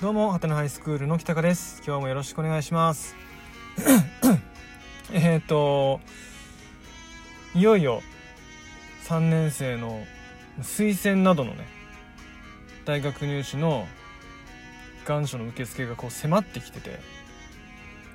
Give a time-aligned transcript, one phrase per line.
[0.00, 1.82] どうも、はてなハイスクールの北川です。
[1.86, 3.14] 今日もよろしくお願いします。
[5.12, 6.00] えっと、
[7.54, 8.00] いよいよ
[9.04, 10.02] 3年生の
[10.62, 11.68] 推薦などのね、
[12.86, 13.86] 大学入試の
[15.04, 16.98] 願書の受付がこう迫ってきてて、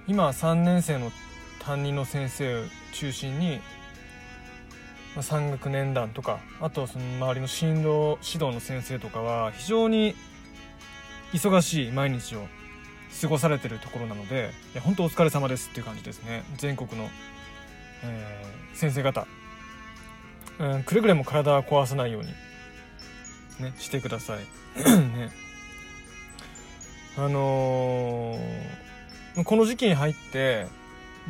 [0.07, 1.11] 今3年生の
[1.59, 2.63] 担任の先生を
[2.93, 3.59] 中心に、
[5.15, 10.15] まあ、3学年団とか、あとその周りの進路指導の先生とかは非常に
[11.33, 12.47] 忙しい毎日を
[13.21, 16.43] 過ごされてるところなので本当お疲れ様ですっていう感じですね。
[16.57, 17.09] 全国の、
[18.03, 19.27] えー、先生方、
[20.59, 22.27] うん、くれぐれも体を壊さないように
[23.59, 24.39] ねしてください。
[24.83, 25.31] ね。
[27.17, 30.67] あのー、この時期に入って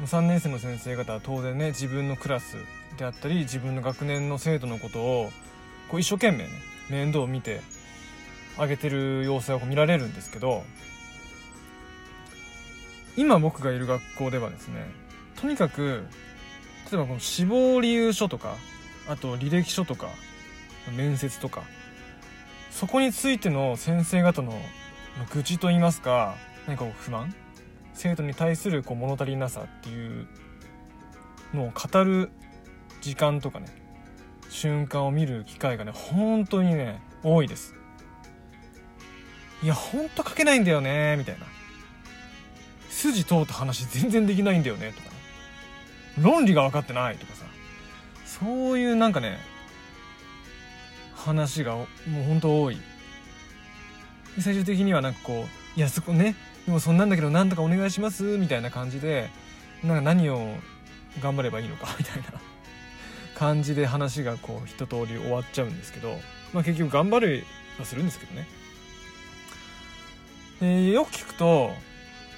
[0.04, 2.57] 3年生の先生方は当然ね自分のクラス
[2.98, 5.32] であったり自分の学年の生徒のことを
[5.90, 6.49] こう一生懸命ね
[6.90, 7.62] 面倒を見て
[8.58, 10.64] あげてる様子が見られるんですけど
[13.18, 14.86] 今僕がいる学校ではですね
[15.36, 16.06] とにかく
[16.92, 18.56] 例えばこの死亡理由書とか
[19.08, 20.10] あと履歴書とか
[20.96, 21.64] 面接とか
[22.72, 24.54] そこについての先生方の
[25.34, 26.36] 愚痴と言いますか
[26.68, 27.34] 何か不満
[27.94, 30.28] 生徒に対するこう物足りなさっていう
[31.54, 32.30] のを語る
[33.02, 33.68] 時間とかね
[34.50, 37.74] 瞬間を見る機会がね本当にね多いです。
[39.66, 41.48] いやほんと書けないんだよねみたいな。
[42.91, 45.16] 筋通った話全然できないんだよねとかね。
[46.21, 47.46] 論理が分かってないとかさ。
[48.27, 49.40] そういうなんかね
[51.16, 51.86] 話がも
[52.21, 52.77] うほんと多い。
[54.40, 56.36] 最終的にはなんかこういやそこね
[56.68, 59.32] でもそんなんだけどなんとかお願いしますみたいな感じで
[59.84, 60.48] なんか何を
[61.24, 62.40] 頑張ればいいのか みたいな。
[63.34, 66.19] 感じで話がこう一通り終わっちゃうんですけど
[66.53, 67.46] まあ結局頑張る
[67.80, 68.47] はするんですけどね。
[70.62, 71.72] でよく聞くと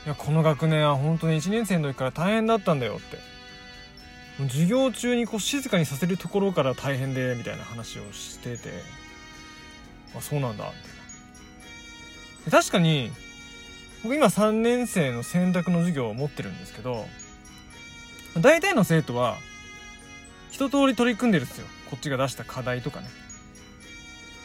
[0.05, 3.17] いやこの学年は本当に1年生の時から大変だったんだよって。
[4.49, 8.69] 授業中にこう静かにさせるところから大変でみたいな話をしてて。
[10.15, 10.77] あそうなんだみた
[12.49, 12.59] いな。
[12.59, 13.11] 確かに
[14.03, 17.05] 僕今3年生の選択の授業を持ってるんですけど
[18.39, 19.37] 大体の生徒は
[20.49, 21.67] 一通り取り組んでるんですよ。
[21.89, 23.07] こっちが出した課題とかね。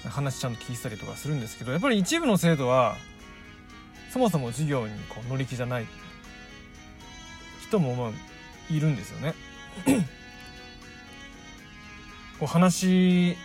[0.08, 2.96] 話ちゃんと聞いてたりとかするんですけどやっぱり一部の生徒は
[4.12, 5.86] そもそも授業にこう乗り気じゃない
[7.62, 8.10] 人もまあ
[8.70, 9.34] いるんですよね。
[12.38, 13.36] こう話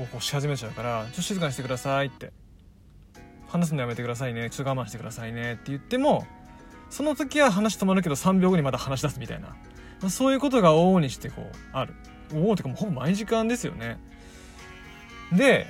[0.00, 2.32] をこうし始めちゃうから「ちょっと静かにしてください」って
[3.50, 4.50] 「話すのやめてくださいね。
[4.50, 6.24] ちょっと我慢してくださいね」って言っても
[6.90, 9.56] その時は話止まるけど3秒後にまた話し出すみたいな、ま
[10.06, 11.92] あ、そういうことが往々にしてこうある。
[12.30, 13.98] 往々ってかもうほぼ毎時間ですよね。
[15.32, 15.66] で、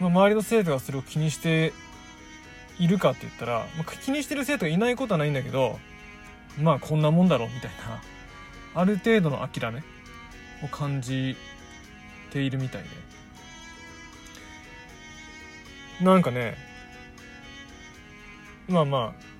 [0.00, 1.72] まあ、周りの生徒がそれを気にして
[2.80, 5.78] いるかって言ったら、まあ、気にしてる生徒がいないことはないんだけど
[6.58, 8.02] まあこんなもんだろうみたいな
[8.74, 9.82] ある程度の諦め
[10.64, 11.36] を感じ
[12.30, 12.88] ているみたいで。
[16.04, 16.56] なんかね
[18.68, 19.30] まあまあ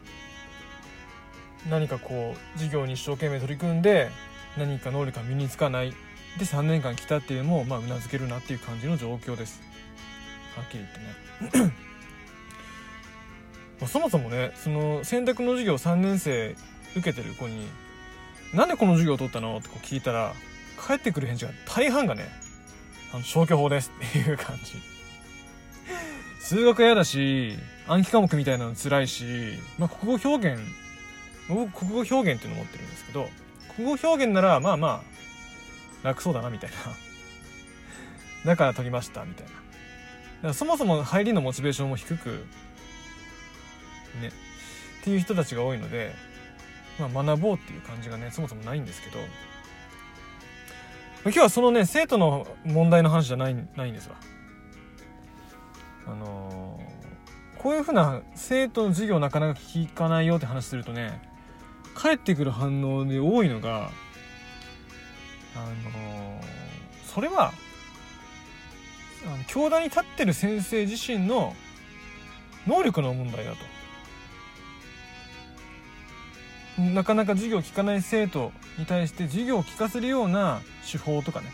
[1.70, 4.10] 何かこう授業に一生懸命取り組んで
[4.58, 5.94] 何か能力が身につかない。
[6.38, 9.62] で3年間来たっていうのもまあうなずけるなっていう感じの状況です。
[10.54, 10.84] はっきり
[11.40, 11.89] 言ってね。
[13.80, 16.54] まあ、そもそもねその選択の授業3年生
[16.96, 17.66] 受けてる子に
[18.52, 20.34] 「なんでこの授業を取ったの?」ってこう聞いたら
[20.76, 22.28] 返ってくる返事が大半がね
[23.12, 24.74] あの消去法ですっていう感じ
[26.40, 29.24] 数学嫌だし暗記科目みたいなの辛いし、
[29.78, 30.60] まあ、国語表現
[31.48, 33.28] 僕国語表現っていうのを持ってるんですけど
[33.76, 35.02] 国語表現ならまあま
[36.02, 36.76] あ楽そうだなみたいな
[38.46, 39.46] だから取りましたみたい
[40.42, 42.46] なそもそも入りのモチベーションも低く
[44.20, 44.28] ね
[45.00, 46.14] っていう人たちが多いので、
[46.98, 49.18] まあ、学ぼうっていう感じがねそもそもないんですけど
[51.24, 54.16] 今日はそのね生徒の問題の話じゃないないんですわ。
[56.06, 61.20] あのー、こういうふうな生徒の授業なかなか聞かないよって話するとね
[61.94, 63.90] 返ってくる反応で多いのが
[65.54, 66.42] あのー、
[67.04, 67.52] それは
[69.26, 71.54] あの教壇に立ってる先生自身の
[72.66, 73.58] 能力の問題だと。
[76.80, 80.60] なかなか授業を聞かない生徒に対して授業を聞かせるような
[80.90, 81.52] 手法とかね。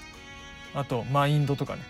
[0.74, 1.82] あとマインドとかね。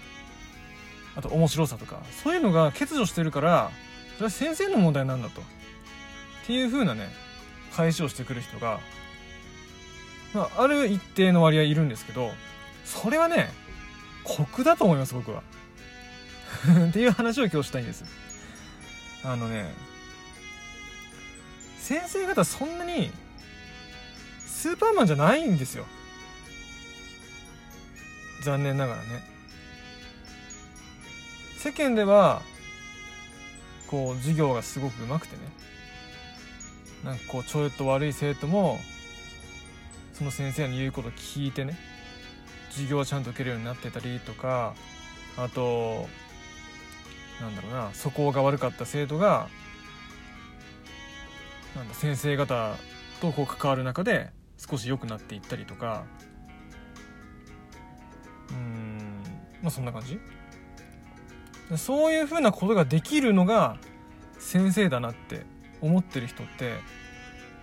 [1.15, 2.03] あと面白さとか。
[2.23, 3.71] そういうのが欠如してるから
[4.15, 5.41] それは先生の問題なんだと。
[5.41, 5.44] っ
[6.47, 7.09] ていう風なね
[7.73, 8.81] 返しをしてくる人が、
[10.33, 12.31] まあ、ある一定の割合いるんですけど
[12.85, 13.50] それはね
[14.23, 15.43] 酷だと思います僕は。
[16.88, 18.05] っていう話を今日したいんです。
[19.25, 19.75] あのね
[21.79, 23.11] 先生方そんなに
[24.66, 25.86] スーパーマンじゃないんですよ。
[28.42, 29.22] 残念ながらね。
[31.56, 32.42] 世間では
[33.86, 35.42] こう授業がすごく上手くてね。
[37.04, 38.80] なんかこうちょっと悪い生徒も
[40.14, 41.78] その先生の言うこと聞いてね
[42.70, 44.74] 授業をちゃんと受けるようになってたりとか
[45.36, 46.08] あと
[47.40, 49.48] なんだろうな素行が悪かった生徒が
[51.76, 52.74] なんだ先生方
[53.20, 56.05] とこう関わる中で少し良くなっていったりとか。
[58.50, 59.23] うん。
[59.62, 60.19] まあそんな感じ。
[61.76, 63.76] そういうふうなことができるのが
[64.38, 65.44] 先生だなって
[65.81, 66.75] 思ってる人って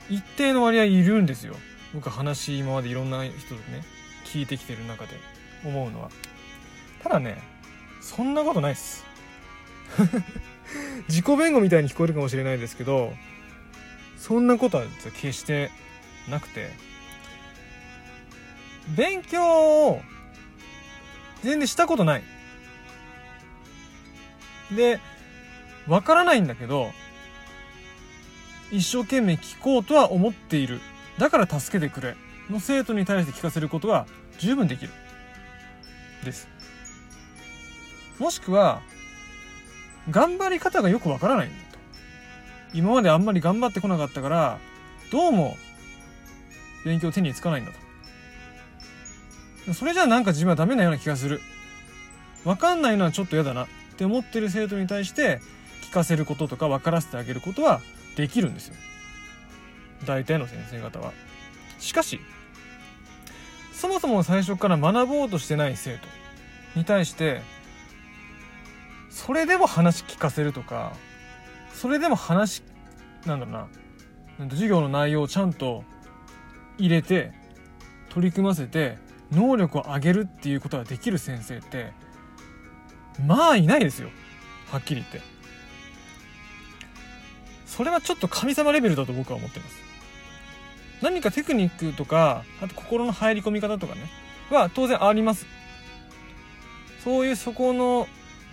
[0.10, 1.56] 一定の割合いるんですよ。
[1.94, 3.84] 僕話今までいろんな人とね
[4.25, 5.12] 聞いてきてる中で
[5.66, 6.10] 思うのは。
[7.01, 7.42] ただね
[8.01, 9.06] そんなことないっす。
[11.07, 13.13] 自己弁護みたいに聞こえるかもしれないですけど
[14.18, 14.86] そんなことは
[15.22, 15.69] 決して
[16.30, 16.72] なくて。
[18.96, 20.02] 勉強を
[21.42, 22.24] 全然したことない。
[24.75, 25.00] で
[25.88, 26.92] わからないんだけど
[28.72, 30.81] 一生懸命聞こうとは思っている。
[31.18, 32.16] だから助けてくれ。
[32.50, 34.06] の生徒に対して聞かせることは
[34.40, 34.92] 十分できる。
[36.25, 36.50] です。
[38.20, 38.81] もしくは
[40.10, 41.80] 頑張り方がよくわからないんだと。
[42.74, 44.58] 今まであんまり頑張ってこなかったから
[45.12, 45.56] どうも
[46.85, 47.71] 勉強手につかないんだ
[49.65, 49.74] と。
[49.74, 51.39] それじゃあなんか自分はダメなような気がする。
[52.44, 53.65] わかんないのはちょっと嫌だな。
[53.65, 55.39] って思ってる生徒に対して
[55.83, 57.80] 聞かせることとか分からせてあげることは
[58.18, 58.75] できるんですよ。
[60.06, 61.13] 大体の先生方は。
[61.80, 62.19] しかし
[63.71, 66.07] そもそも最初から学ぼうとしてない生徒
[66.75, 67.41] に対して
[69.09, 70.94] それでも話聞かせるとか
[71.74, 72.63] それでも話
[73.25, 73.68] なんだろうな。
[74.50, 75.83] 授業の内容をちゃんと
[76.78, 77.31] 入れて
[78.10, 78.98] 取り組ませて
[79.31, 81.92] 能力を上げるっていうことができる先生って
[83.25, 84.10] まあいないですよ。
[84.72, 85.22] はっきり言って。
[87.66, 89.75] それはちょっと神様レベルだと僕は思ってます。
[91.02, 94.02] 何かテクニックとかあと心の入り込み方とかね。
[94.50, 95.46] は当然あります。
[97.04, 98.08] そういうそこの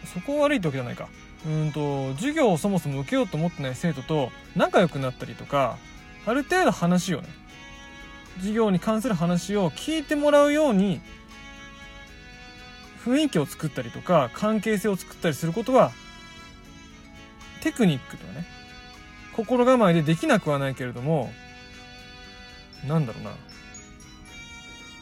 [0.04, 1.08] そこ悪いってわけじゃないか。
[1.46, 5.78] うんと授業をそもそも受けようと思ってない生徒と仲良くなったりとか
[6.26, 7.28] ある程度話をね
[8.36, 11.00] 授業に関する話を聞いてもらうように
[13.04, 15.92] 雰囲気を作ったりとか関係性を作ったりすることは
[17.62, 18.46] テクニックとかね
[19.34, 21.32] 心構えでできなくはないけれども
[22.86, 23.32] なんだろうな。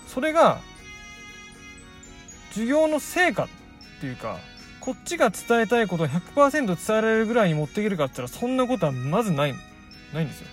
[0.08, 0.60] それが
[2.50, 3.48] 授業の成果っ
[4.00, 4.38] ていうか
[4.80, 9.54] こっちが伝えたいことを100%伝えられるぐらいに持っていけるかって言ったらそんなことはまずない
[10.12, 10.48] ないんですよ。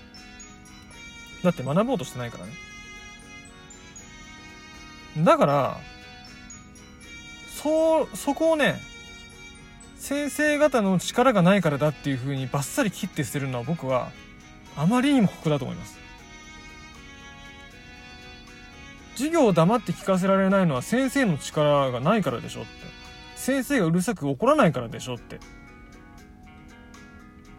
[1.45, 2.53] だって学ぼうとしてないからね。
[5.23, 5.77] だから
[7.47, 8.81] そうそこをね
[9.97, 14.11] 先生方の力がないからだっていうふうにバッサリ切って捨てるのは僕は
[14.75, 15.97] あまりにも酷だと思います。
[19.15, 22.69] 授業を黙って聞かせられないのは先生の力がないからでしょって。
[23.35, 25.39] 先生がうるさく怒らないからでしょって。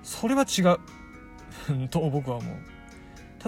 [0.03, 0.79] それは違う。
[1.89, 2.76] と僕は思う。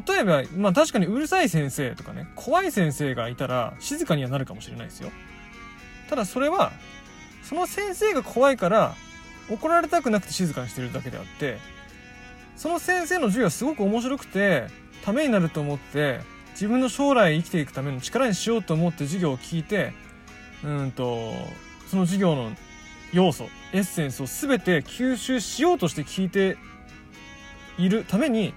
[0.07, 5.11] 例えばまあ確かにうるさい先生とかね怖い先生がいたら静かにはなるかもしれないですよ。
[6.09, 6.73] ただそれは
[7.43, 8.95] その先生が怖いから
[9.51, 11.59] 怒られたくなくて静かにしてるだけであって
[12.57, 14.67] その先生の授業はすごく面白くて
[15.05, 16.21] ためになると思って
[16.53, 19.93] 自分の将来生きていくための力にしようと思って授業を聞いて
[20.65, 21.33] うんと
[21.87, 22.51] その授業の
[23.13, 26.57] 要素エッセンスを全て吸収しようとして聞いて
[27.79, 28.55] いるために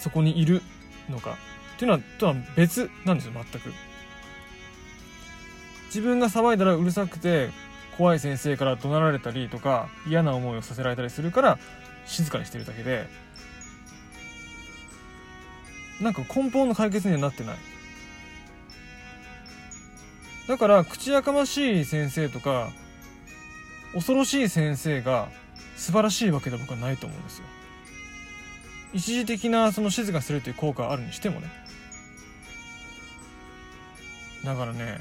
[0.00, 0.62] そこにいる
[1.08, 1.36] のか。
[1.76, 3.72] っていうのはとは別なんですよ全く。
[5.86, 7.50] 自分が騒いだらうるさくて
[7.96, 11.58] 怖い先生から怒鳴られたりとか嫌な思いをさせられたりするから
[12.06, 13.06] 静かにしてるだけで
[16.00, 17.56] なんか根本の解決にはなってない。
[20.48, 22.70] だから口やかましい先生とか
[23.94, 25.28] 恐ろしい先生が
[25.76, 27.44] 素晴らしいわけで僕はないと思うんですよ。
[28.92, 31.48] 一時的なその静かするという効果があるにしてもね。
[34.44, 34.98] だからね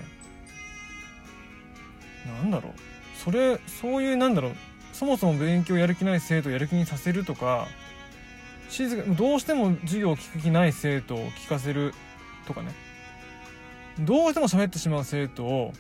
[2.42, 2.74] なんだろう。
[3.18, 4.56] それそういうなんだろう。
[4.94, 7.68] そもそも勉強やる気ない生徒をやる気にさせるとか
[8.70, 11.94] 静かどうしても授業を聞く気ない生徒を聞かせる
[12.46, 12.72] とかね。
[14.00, 15.74] どうしても喋ってしまう生徒を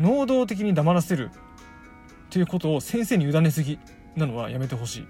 [0.00, 1.38] 能動的に黙らせるっ
[2.30, 3.78] ていうことを先生に委ねすぎ
[4.16, 5.06] なのはやめてほしい。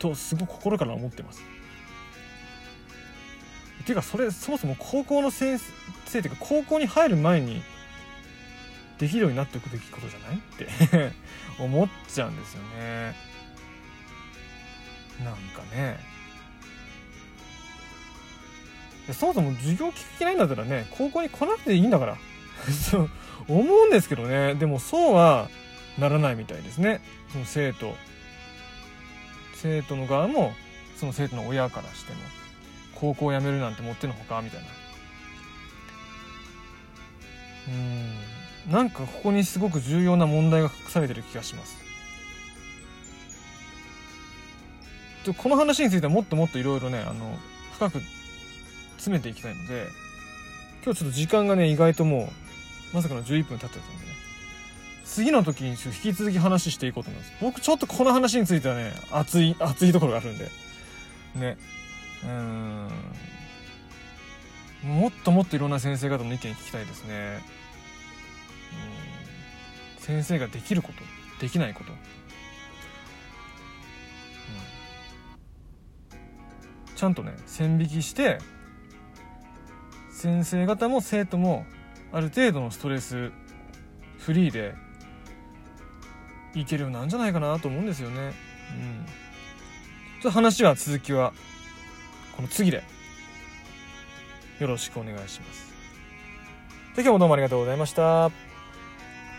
[0.00, 1.42] とすごく心から思ってます。
[3.90, 5.58] ていうかそれそもそも高校の先
[6.06, 7.62] 生っていうか高校に入る前に
[8.98, 10.40] できるようになっておくべきことじゃないっ
[10.90, 11.12] て
[11.58, 13.14] 思っちゃうんですよね。
[15.24, 15.98] なんかね。
[19.12, 22.16] そもそも授業聞く気ないんだったらね高校に来なくていいんだから
[22.70, 23.10] そう
[23.48, 24.54] 思うんですけどね。
[24.54, 25.50] でもそうは
[25.98, 27.00] ならないみたいですね。
[27.32, 27.96] その生徒。
[29.62, 30.52] 生徒の側も
[30.96, 32.18] その生徒の親からしても
[32.94, 34.66] 高校を辞めるなんてもってのほかみたいな。
[37.68, 38.72] うん。
[38.72, 41.76] なんかここにすごく重要な問題が隠されてる気がします。
[45.36, 47.36] この話についてはもっともっといろいろねあの
[47.74, 48.00] 深く
[48.96, 49.86] 詰めていきたいので
[50.82, 52.30] 今日ちょっと時間がね意外とも
[52.92, 54.09] うまさかの11分経っちゃったんで
[55.10, 57.32] 次の時に引き続き話していこうと思います。
[57.40, 60.48] 僕ちょっとこの話についてはね熱い熱いところがあるんで。
[61.34, 61.58] ね。
[62.24, 62.88] うん。
[64.84, 67.40] もっともっといろんな先生方の意見聞きたいですね。
[69.98, 70.02] うん。
[70.02, 71.02] 先生ができること
[71.40, 71.92] できないこと。
[76.94, 78.38] ちゃんとね線引きして
[80.12, 81.64] 先生方も生徒も
[82.12, 83.32] ある程度のストレス
[84.18, 84.74] フリーで
[86.54, 88.16] いけるようなんじゃないかなと思うんですよね。
[88.20, 89.06] うん。
[90.22, 91.32] ちょっと話は続きは
[92.36, 92.82] この次で
[94.58, 95.70] よろしくお願いします。
[96.96, 98.49] で今日もどうもありがとうございました。